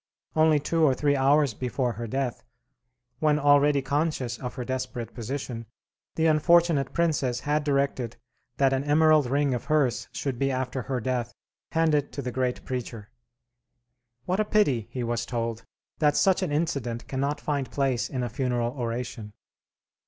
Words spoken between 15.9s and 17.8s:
"that such an incident cannot find